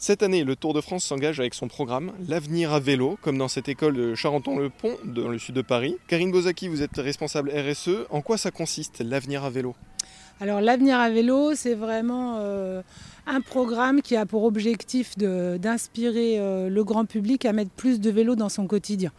[0.00, 3.48] Cette année, le Tour de France s'engage avec son programme L'avenir à vélo, comme dans
[3.48, 5.96] cette école de Charenton-le-Pont, dans le sud de Paris.
[6.06, 8.06] Karine Bozaki, vous êtes responsable RSE.
[8.10, 9.74] En quoi ça consiste, l'avenir à vélo?
[10.40, 12.80] Alors l'avenir à vélo, c'est vraiment euh,
[13.26, 18.08] un programme qui a pour objectif d'inspirer euh, le grand public à mettre plus de
[18.08, 19.10] vélo dans son quotidien.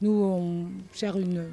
[0.00, 1.44] Nous, on cherche une,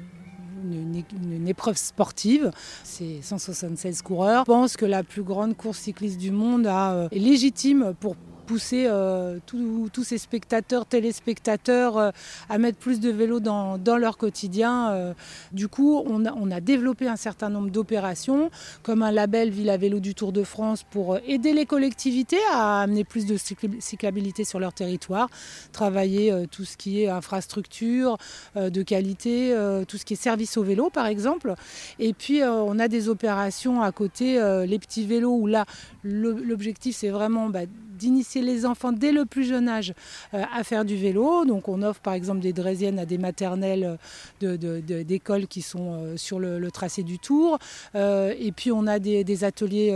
[0.70, 2.52] une, épreuve sportive.
[2.84, 4.44] C'est 176 coureurs.
[4.46, 8.14] Je pense que la plus grande course cycliste du monde euh, est légitime pour
[8.48, 12.10] pousser euh, tous ces spectateurs, téléspectateurs euh,
[12.48, 14.90] à mettre plus de vélos dans, leur quotidien.
[14.92, 15.14] Euh.
[15.52, 18.50] du coup, on a, développé un certain nombre d'opérations,
[18.82, 23.04] comme un label Villa Vélo du Tour de France pour aider les collectivités à amener
[23.04, 25.28] plus de cyclabilité sur leur territoire,
[25.72, 28.16] travailler tout ce qui est infrastructure
[28.56, 29.54] de qualité,
[29.86, 31.54] tout ce qui est service au vélo par exemple.
[31.98, 35.64] Et puis on a des opérations à côté, les petits vélos où là
[36.02, 37.60] l'objectif c'est vraiment bah,
[37.98, 39.92] d'initier les enfants dès le plus jeune âge
[40.32, 41.44] euh, à faire du vélo.
[41.44, 43.98] Donc on offre par exemple des draisiennes à des maternelles
[44.40, 47.58] d'écoles qui sont euh, sur le, tracé du Tour.
[47.94, 49.92] Euh, et puis on a des, ateliers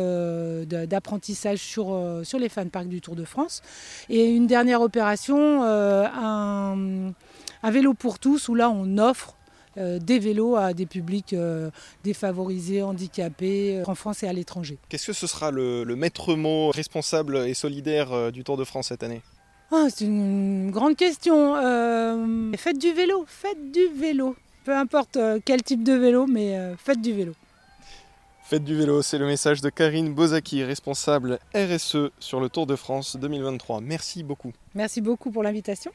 [0.67, 3.63] d'apprentissage sur, sur les fan parks du Tour de France.
[4.09, 7.13] Et une dernière opération, un
[7.71, 9.37] vélo pour tous, où là on offre
[9.79, 11.71] euh, des vélos à des publics euh,
[12.05, 14.79] défavorisés, handicapés, euh, en France et à l'étranger.
[14.89, 19.03] Qu'est-ce que ce sera le, maître mot responsable et solidaire du Tour de France cette
[19.03, 19.23] année?
[19.71, 21.55] Ah, C'est une grande question.
[22.57, 24.37] faites du vélo, faites du vélo.
[24.65, 27.33] Peu importe quel type de vélo, mais faites du vélo.
[28.45, 32.77] Faites du vélo, c'est le message de Karine Bozaki, responsable RSE sur le Tour de
[32.77, 33.81] France 2023.
[33.81, 34.53] Merci beaucoup.
[34.75, 35.93] Merci beaucoup pour l'invitation.